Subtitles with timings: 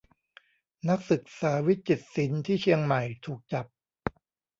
[0.89, 3.65] นักศึกษาวิจิตรศิลป์ที่เชียงใหม่ ถูกจับ